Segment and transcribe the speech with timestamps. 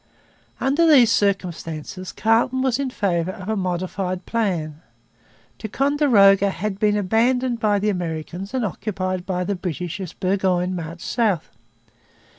[0.59, 4.81] Under these circumstances Carleton was in favour of a modified plan.
[5.59, 11.05] Ticonderoga had been abandoned by the Americans and occupied by the British as Burgoyne marched
[11.05, 11.51] south.